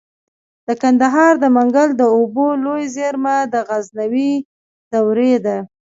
د 0.67 0.69
کندهار 0.81 1.33
د 1.39 1.45
منگل 1.55 1.89
د 1.97 2.03
اوبو 2.15 2.47
لوی 2.63 2.83
زیرمه 2.95 3.35
د 3.53 3.55
غزنوي 3.67 4.31
دورې 4.91 5.33
ده 5.45 5.57